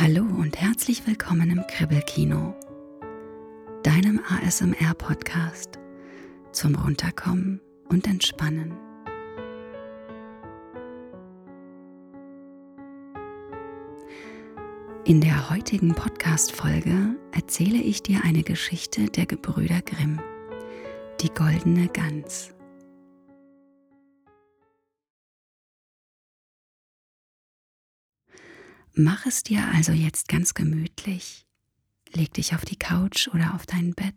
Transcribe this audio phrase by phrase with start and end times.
[0.00, 2.54] Hallo und herzlich willkommen im Kribbelkino,
[3.82, 5.80] deinem ASMR-Podcast
[6.52, 8.74] zum Runterkommen und Entspannen.
[15.04, 20.20] In der heutigen Podcast-Folge erzähle ich dir eine Geschichte der Gebrüder Grimm,
[21.20, 22.54] die goldene Gans.
[28.94, 31.46] Mach es dir also jetzt ganz gemütlich.
[32.12, 34.14] Leg dich auf die Couch oder auf dein Bett,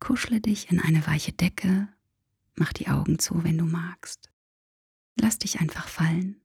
[0.00, 1.88] kuschle dich in eine weiche Decke,
[2.56, 4.30] mach die Augen zu, wenn du magst.
[5.14, 6.40] Lass dich einfach fallen.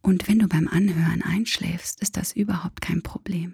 [0.00, 3.52] Und wenn du beim Anhören einschläfst, ist das überhaupt kein Problem.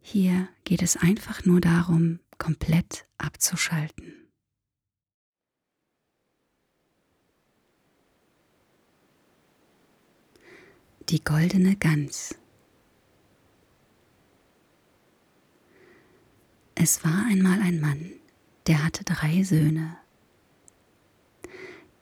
[0.00, 4.17] Hier geht es einfach nur darum, komplett abzuschalten.
[11.10, 12.34] Die goldene Gans.
[16.74, 18.12] Es war einmal ein Mann,
[18.66, 19.96] der hatte drei Söhne.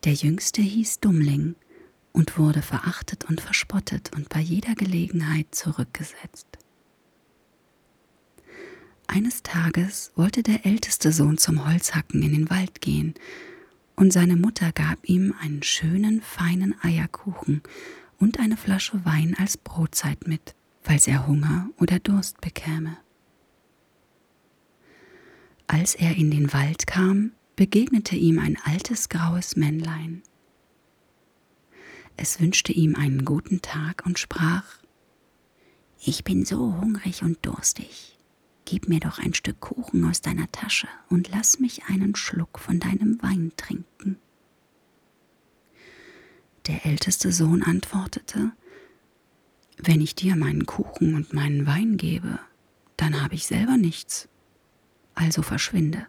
[0.02, 1.54] Der jüngste hieß Dummling
[2.12, 6.48] und wurde verachtet und verspottet und bei jeder Gelegenheit zurückgesetzt.
[9.06, 13.14] Eines Tages wollte der älteste Sohn zum Holzhacken in den Wald gehen,
[13.94, 17.62] und seine Mutter gab ihm einen schönen, feinen Eierkuchen
[18.18, 22.96] und eine Flasche Wein als Brotzeit mit, falls er Hunger oder Durst bekäme.
[25.66, 30.22] Als er in den Wald kam, begegnete ihm ein altes graues Männlein.
[32.16, 34.64] Es wünschte ihm einen guten Tag und sprach
[36.00, 38.16] Ich bin so hungrig und durstig.
[38.64, 42.80] Gib mir doch ein Stück Kuchen aus deiner Tasche und lass mich einen Schluck von
[42.80, 44.18] deinem Wein trinken.
[46.66, 48.52] Der älteste Sohn antwortete,
[49.78, 52.40] Wenn ich dir meinen Kuchen und meinen Wein gebe,
[52.96, 54.28] dann habe ich selber nichts,
[55.14, 56.06] also verschwinde.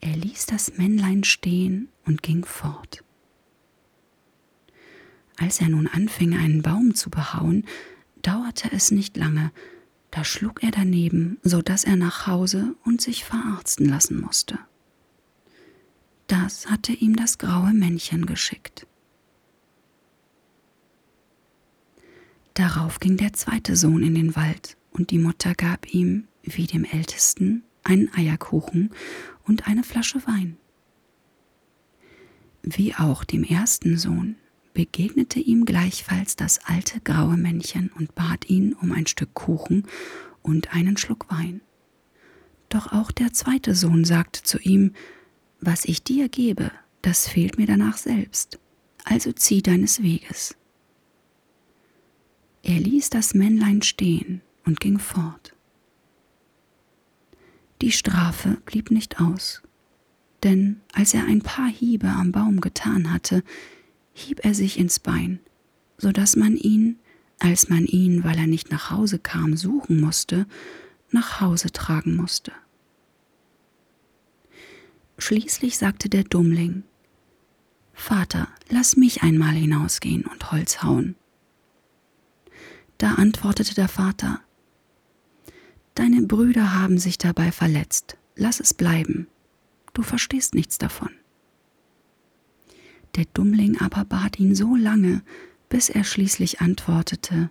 [0.00, 3.04] Er ließ das Männlein stehen und ging fort.
[5.36, 7.66] Als er nun anfing, einen Baum zu behauen,
[8.22, 9.50] dauerte es nicht lange,
[10.10, 14.58] da schlug er daneben, so dass er nach Hause und sich verarzten lassen musste.
[16.30, 18.86] Das hatte ihm das graue Männchen geschickt.
[22.54, 26.84] Darauf ging der zweite Sohn in den Wald, und die Mutter gab ihm, wie dem
[26.84, 28.90] Ältesten, einen Eierkuchen
[29.44, 30.56] und eine Flasche Wein.
[32.62, 34.36] Wie auch dem ersten Sohn
[34.72, 39.84] begegnete ihm gleichfalls das alte graue Männchen und bat ihn um ein Stück Kuchen
[40.42, 41.60] und einen Schluck Wein.
[42.68, 44.92] Doch auch der zweite Sohn sagte zu ihm,
[45.60, 46.70] was ich dir gebe,
[47.02, 48.58] das fehlt mir danach selbst,
[49.04, 50.56] also zieh deines Weges.
[52.62, 55.54] Er ließ das Männlein stehen und ging fort.
[57.80, 59.62] Die Strafe blieb nicht aus,
[60.42, 63.42] denn als er ein paar Hiebe am Baum getan hatte,
[64.12, 65.40] hieb er sich ins Bein,
[65.96, 66.98] so dass man ihn,
[67.38, 70.46] als man ihn, weil er nicht nach Hause kam, suchen musste,
[71.10, 72.52] nach Hause tragen musste.
[75.20, 76.82] Schließlich sagte der Dummling
[77.92, 81.14] Vater, lass mich einmal hinausgehen und Holz hauen.
[82.96, 84.40] Da antwortete der Vater
[85.94, 89.26] Deine Brüder haben sich dabei verletzt, lass es bleiben,
[89.92, 91.10] du verstehst nichts davon.
[93.14, 95.22] Der Dummling aber bat ihn so lange,
[95.68, 97.50] bis er schließlich antwortete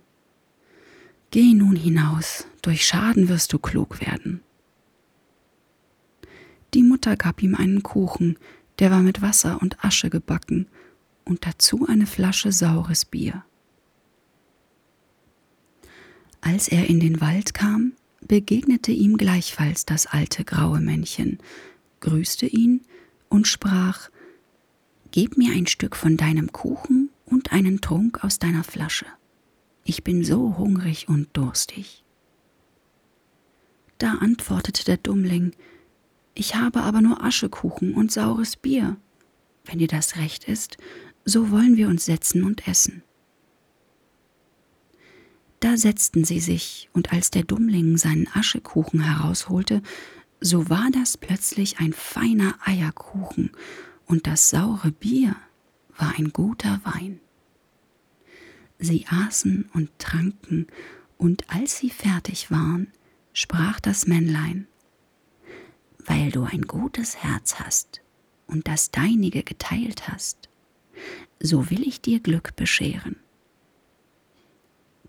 [1.29, 4.41] Geh nun hinaus, durch Schaden wirst du klug werden.
[6.73, 8.37] Die Mutter gab ihm einen Kuchen,
[8.79, 10.67] der war mit Wasser und Asche gebacken,
[11.25, 13.43] und dazu eine Flasche saures Bier.
[16.41, 21.39] Als er in den Wald kam, begegnete ihm gleichfalls das alte graue Männchen,
[21.99, 22.81] grüßte ihn
[23.29, 24.09] und sprach
[25.11, 29.07] Gib mir ein Stück von deinem Kuchen und einen Trunk aus deiner Flasche.
[29.83, 32.03] Ich bin so hungrig und durstig.
[33.97, 35.53] Da antwortete der Dummling
[36.39, 38.95] ich habe aber nur Aschekuchen und saures Bier.
[39.65, 40.77] Wenn dir das recht ist,
[41.25, 43.03] so wollen wir uns setzen und essen.
[45.59, 49.81] Da setzten sie sich, und als der Dummling seinen Aschekuchen herausholte,
[50.39, 53.51] so war das plötzlich ein feiner Eierkuchen,
[54.05, 55.35] und das saure Bier
[55.97, 57.19] war ein guter Wein.
[58.77, 60.67] Sie aßen und tranken,
[61.17, 62.87] und als sie fertig waren,
[63.33, 64.68] sprach das Männlein
[66.09, 68.01] weil du ein gutes Herz hast
[68.47, 70.49] und das deinige geteilt hast,
[71.39, 73.15] so will ich dir Glück bescheren.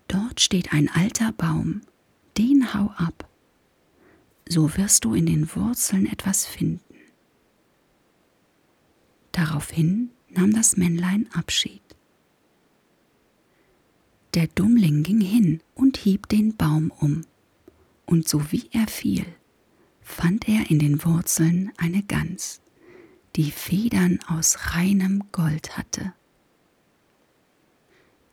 [0.07, 1.81] Dort steht ein alter Baum,
[2.37, 3.27] den hau ab,
[4.47, 6.95] so wirst du in den Wurzeln etwas finden.
[9.31, 11.81] Daraufhin nahm das Männlein Abschied.
[14.35, 17.25] Der Dummling ging hin und hieb den Baum um,
[18.05, 19.25] und so wie er fiel,
[20.01, 22.61] fand er in den Wurzeln eine Gans,
[23.35, 26.13] die Federn aus reinem Gold hatte.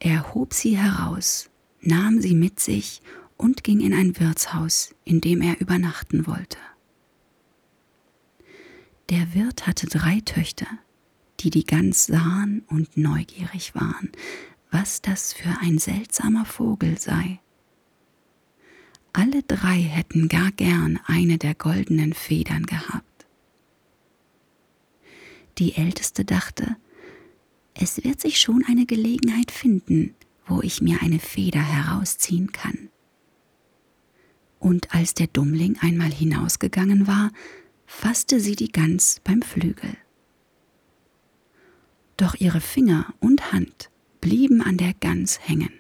[0.01, 1.51] Er hob sie heraus,
[1.81, 3.03] nahm sie mit sich
[3.37, 6.59] und ging in ein Wirtshaus, in dem er übernachten wollte.
[9.11, 10.67] Der Wirt hatte drei Töchter,
[11.41, 14.13] die die Gans sahen und neugierig waren,
[14.71, 17.41] was das für ein seltsamer Vogel sei.
[19.13, 23.27] Alle drei hätten gar gern eine der goldenen Federn gehabt.
[25.59, 26.77] Die älteste dachte,
[27.75, 30.15] es wird sich schon eine Gelegenheit finden,
[30.47, 32.89] wo ich mir eine Feder herausziehen kann.
[34.59, 37.31] Und als der Dummling einmal hinausgegangen war,
[37.87, 39.97] fasste sie die Gans beim Flügel.
[42.17, 43.91] Doch ihre Finger und Hand
[44.21, 45.73] blieben an der Gans hängen,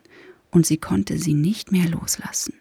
[0.50, 2.54] und sie konnte sie nicht mehr loslassen.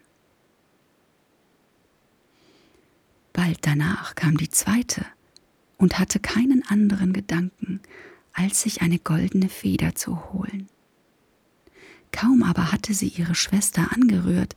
[3.32, 5.04] Bald danach kam die zweite
[5.76, 7.80] und hatte keinen anderen Gedanken,
[8.32, 10.68] als sich eine goldene Feder zu holen.
[12.12, 14.54] Kaum aber hatte sie ihre Schwester angerührt,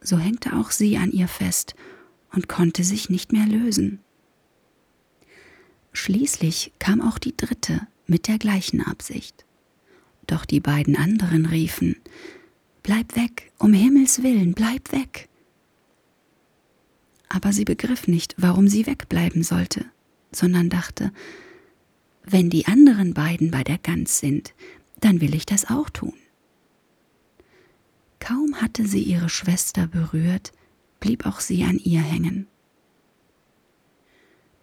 [0.00, 1.74] so hängte auch sie an ihr fest
[2.32, 4.00] und konnte sich nicht mehr lösen.
[5.92, 9.44] Schließlich kam auch die dritte mit der gleichen Absicht.
[10.26, 11.96] Doch die beiden anderen riefen
[12.82, 15.28] Bleib weg, um Himmels willen, bleib weg.
[17.30, 19.86] Aber sie begriff nicht, warum sie wegbleiben sollte,
[20.32, 21.12] sondern dachte,
[22.24, 24.52] wenn die anderen beiden bei der Gans sind,
[24.98, 26.14] dann will ich das auch tun.
[28.18, 30.52] Kaum hatte sie ihre Schwester berührt,
[30.98, 32.48] blieb auch sie an ihr hängen.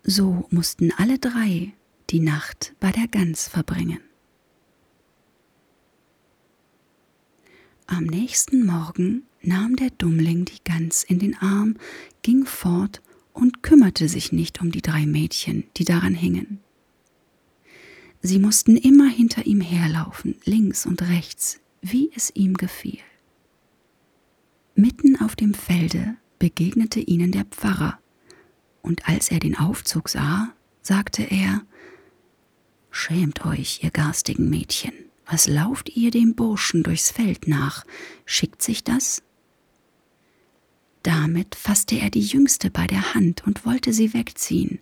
[0.03, 1.73] So mussten alle drei
[2.09, 3.99] die Nacht bei der Gans verbringen.
[7.87, 11.75] Am nächsten Morgen nahm der Dummling die Gans in den Arm,
[12.21, 13.01] ging fort
[13.33, 16.59] und kümmerte sich nicht um die drei Mädchen, die daran hingen.
[18.21, 22.99] Sie mussten immer hinter ihm herlaufen, links und rechts, wie es ihm gefiel.
[24.75, 27.99] Mitten auf dem Felde begegnete ihnen der Pfarrer,
[28.81, 31.61] und als er den Aufzug sah, sagte er
[32.89, 34.93] Schämt euch, ihr garstigen Mädchen,
[35.25, 37.85] was lauft ihr dem Burschen durchs Feld nach?
[38.25, 39.21] Schickt sich das?
[41.07, 44.79] Damit fasste er die Jüngste bei der Hand und wollte sie wegziehen.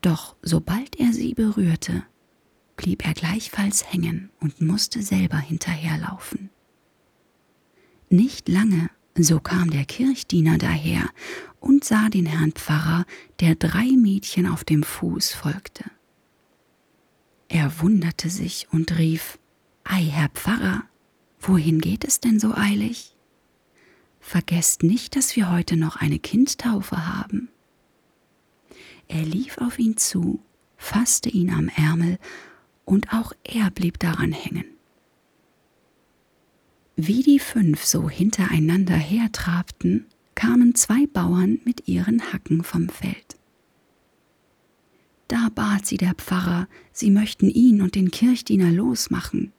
[0.00, 2.04] Doch sobald er sie berührte,
[2.76, 6.48] blieb er gleichfalls hängen und musste selber hinterherlaufen.
[8.08, 11.10] Nicht lange, so kam der Kirchdiener daher
[11.60, 13.04] und sah den Herrn Pfarrer,
[13.40, 15.84] der drei Mädchen auf dem Fuß folgte.
[17.48, 19.38] Er wunderte sich und rief
[19.84, 20.84] Ei, Herr Pfarrer,
[21.40, 23.14] wohin geht es denn so eilig?
[24.30, 27.48] Vergesst nicht, dass wir heute noch eine Kindtaufe haben.
[29.08, 30.40] Er lief auf ihn zu,
[30.76, 32.16] fasste ihn am Ärmel,
[32.84, 34.66] und auch er blieb daran hängen.
[36.94, 40.06] Wie die fünf so hintereinander hertrabten,
[40.36, 43.36] kamen zwei Bauern mit ihren Hacken vom Feld.
[45.26, 49.50] Da bat sie der Pfarrer, sie möchten ihn und den Kirchdiener losmachen.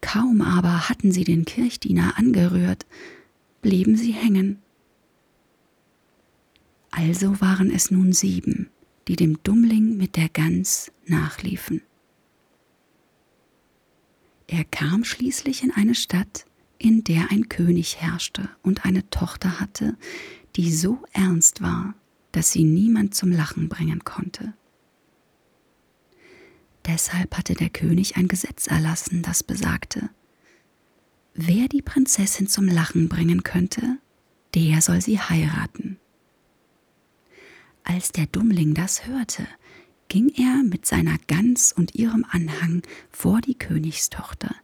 [0.00, 2.86] Kaum aber hatten sie den Kirchdiener angerührt,
[3.62, 4.62] blieben sie hängen.
[6.90, 8.70] Also waren es nun sieben,
[9.06, 11.82] die dem Dummling mit der Gans nachliefen.
[14.46, 16.46] Er kam schließlich in eine Stadt,
[16.78, 19.96] in der ein König herrschte und eine Tochter hatte,
[20.56, 21.94] die so ernst war,
[22.32, 24.54] dass sie niemand zum Lachen bringen konnte.
[26.86, 30.08] Deshalb hatte der König ein Gesetz erlassen, das besagte,
[31.38, 33.98] wer die Prinzessin zum Lachen bringen könnte,
[34.54, 35.98] der soll sie heiraten.
[37.84, 39.46] Als der Dummling das hörte,
[40.08, 44.54] ging er mit seiner Gans und ihrem Anhang vor die Königstochter.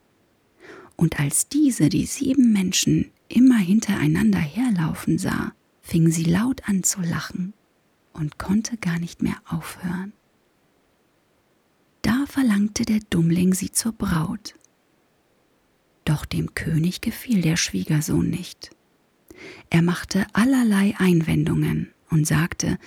[0.97, 7.01] Und als diese die sieben Menschen immer hintereinander herlaufen sah, fing sie laut an zu
[7.03, 7.53] lachen
[8.13, 10.13] und konnte gar nicht mehr aufhören.
[12.03, 14.55] Da verlangte der Dummling sie zur Braut.
[16.05, 18.71] Doch dem König gefiel der Schwiegersohn nicht.
[19.71, 22.79] Er machte allerlei Einwendungen und sagte,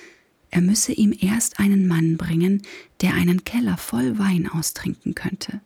[0.49, 2.61] er müsse ihm erst einen Mann bringen,
[3.01, 5.61] der einen Keller voll Wein austrinken könnte.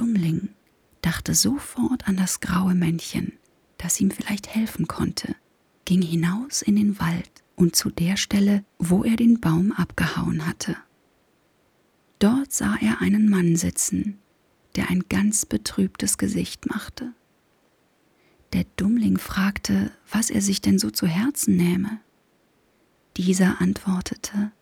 [0.00, 0.48] Dummling
[1.02, 3.34] dachte sofort an das graue Männchen,
[3.76, 5.36] das ihm vielleicht helfen konnte,
[5.84, 10.74] ging hinaus in den Wald und zu der Stelle, wo er den Baum abgehauen hatte.
[12.18, 14.19] Dort sah er einen Mann sitzen,
[14.76, 17.12] der ein ganz betrübtes Gesicht machte.
[18.52, 22.00] Der Dummling fragte, was er sich denn so zu Herzen nähme.
[23.16, 24.52] Dieser antwortete,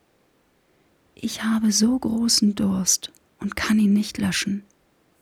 [1.15, 4.65] Ich habe so großen Durst und kann ihn nicht löschen.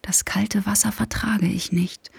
[0.03, 2.11] Das kalte Wasser vertrage ich nicht.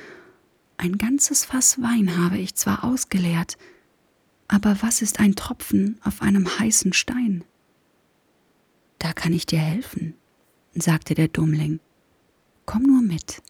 [0.78, 3.58] Ein ganzes Fass Wein habe ich zwar ausgeleert,
[4.48, 7.44] aber was ist ein Tropfen auf einem heißen Stein?
[9.00, 10.14] Da kann ich dir helfen,
[10.74, 11.80] sagte der Dummling.
[12.68, 13.42] Komm nur mit,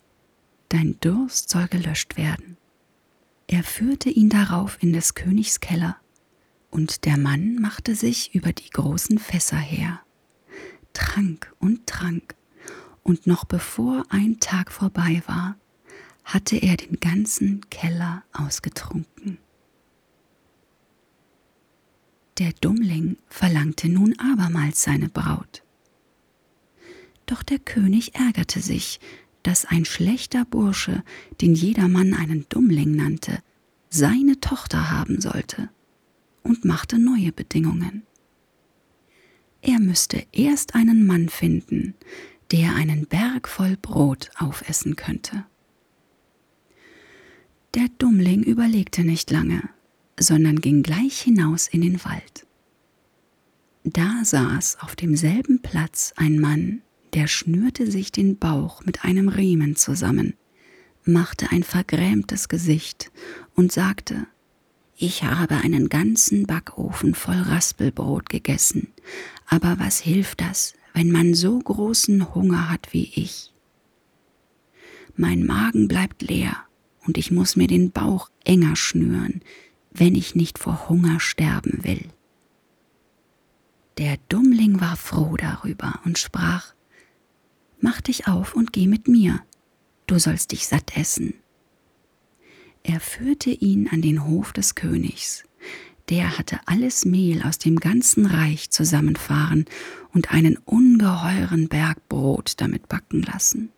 [0.69, 2.55] dein Durst soll gelöscht werden.
[3.47, 5.97] Er führte ihn darauf in des Königs Keller,
[6.69, 10.01] und der Mann machte sich über die großen Fässer her,
[10.93, 12.35] trank und trank,
[13.01, 15.57] und noch bevor ein Tag vorbei war,
[16.23, 19.39] hatte er den ganzen Keller ausgetrunken.
[22.37, 25.63] Der Dummling verlangte nun abermals seine Braut.
[27.27, 28.99] Doch der König ärgerte sich,
[29.43, 31.03] dass ein schlechter Bursche,
[31.39, 33.43] den jedermann einen Dummling nannte,
[33.89, 35.69] seine Tochter haben sollte
[36.41, 38.03] und machte neue Bedingungen.
[39.61, 41.93] Er müsste erst einen Mann finden,
[42.51, 45.45] der einen Berg voll Brot aufessen könnte.
[47.73, 49.69] Der Dummling überlegte nicht lange,
[50.19, 52.47] sondern ging gleich hinaus in den Wald.
[53.83, 56.81] Da saß auf demselben Platz ein Mann,
[57.13, 60.33] der schnürte sich den Bauch mit einem Riemen zusammen,
[61.03, 63.11] machte ein vergrämtes Gesicht
[63.55, 64.27] und sagte,
[64.95, 68.93] ich habe einen ganzen Backofen voll Raspelbrot gegessen,
[69.45, 73.53] aber was hilft das, wenn man so großen Hunger hat wie ich?
[75.15, 76.57] Mein Magen bleibt leer
[77.05, 79.41] und ich muss mir den Bauch enger schnüren,
[79.91, 82.05] wenn ich nicht vor Hunger sterben will.
[83.97, 86.73] Der Dummling war froh darüber und sprach,
[87.79, 89.41] Mach dich auf und geh mit mir,
[90.07, 91.35] du sollst dich satt essen.
[92.83, 95.43] Er führte ihn an den Hof des Königs.
[96.09, 99.65] Der hatte alles Mehl aus dem ganzen Reich zusammenfahren
[100.13, 103.69] und einen ungeheuren Berg Brot damit backen lassen.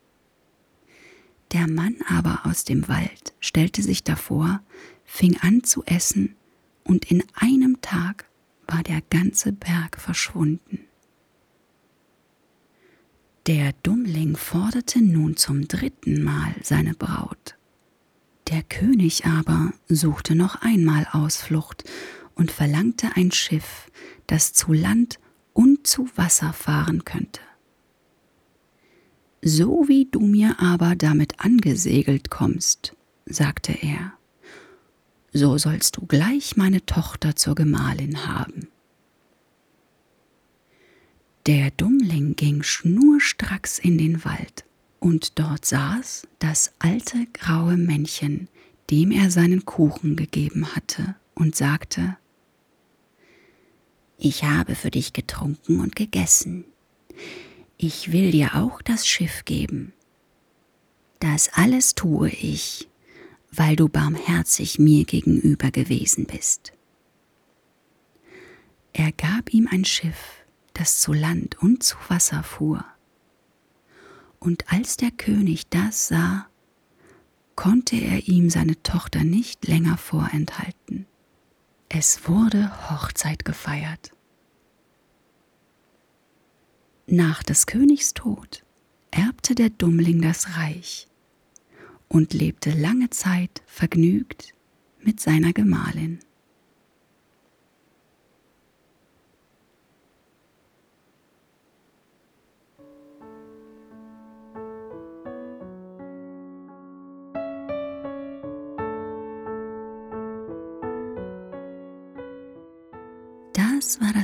[1.52, 4.62] Der Mann aber aus dem Wald stellte sich davor,
[5.04, 6.36] fing an zu essen,
[6.84, 8.26] und in einem Tag
[8.68, 10.89] war der ganze Berg verschwunden.
[13.50, 17.56] Der Dummling forderte nun zum dritten Mal seine Braut.
[18.48, 21.84] Der König aber suchte noch einmal Ausflucht
[22.36, 23.90] und verlangte ein Schiff,
[24.28, 25.20] das zu Land
[25.54, 27.42] und zu Wasser fahren könnte.
[29.42, 34.14] So wie du mir aber damit angesegelt kommst, sagte er,
[35.34, 38.68] so sollst du gleich meine Tochter zur Gemahlin haben.
[41.50, 44.66] Der Dummling ging schnurstracks in den Wald,
[45.00, 48.48] und dort saß das alte graue Männchen,
[48.92, 52.18] dem er seinen Kuchen gegeben hatte, und sagte
[54.20, 56.66] Ich habe für dich getrunken und gegessen.
[57.78, 59.92] Ich will dir auch das Schiff geben.
[61.20, 62.88] Das alles tue ich,
[63.52, 66.74] weil du barmherzig mir gegenüber gewesen bist.
[68.94, 70.39] Er gab ihm ein Schiff,
[70.80, 72.86] das zu Land und zu Wasser fuhr.
[74.40, 76.48] Und als der König das sah,
[77.56, 81.06] konnte er ihm seine Tochter nicht länger vorenthalten.
[81.90, 84.14] Es wurde Hochzeit gefeiert.
[87.08, 88.64] Nach des Königs Tod
[89.12, 91.08] erbte der Dummling das Reich
[92.08, 94.54] und lebte lange Zeit vergnügt
[95.02, 96.20] mit seiner Gemahlin.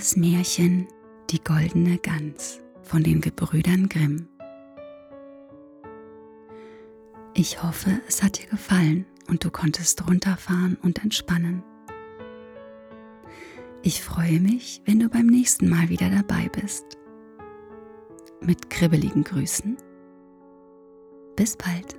[0.05, 0.87] Das Märchen
[1.31, 4.27] Die goldene Gans von den Gebrüdern Grimm.
[7.33, 11.63] Ich hoffe, es hat dir gefallen und du konntest runterfahren und entspannen.
[13.81, 16.85] Ich freue mich, wenn du beim nächsten Mal wieder dabei bist.
[18.41, 19.75] Mit kribbeligen Grüßen.
[21.35, 21.97] Bis bald.